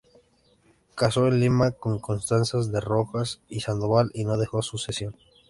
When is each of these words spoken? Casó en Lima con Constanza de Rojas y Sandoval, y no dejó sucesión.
Casó 0.95 1.27
en 1.27 1.39
Lima 1.39 1.73
con 1.73 1.99
Constanza 1.99 2.57
de 2.57 2.81
Rojas 2.81 3.39
y 3.49 3.59
Sandoval, 3.59 4.09
y 4.15 4.25
no 4.25 4.35
dejó 4.35 4.63
sucesión. 4.63 5.13